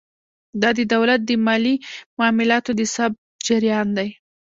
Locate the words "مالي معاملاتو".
1.45-2.71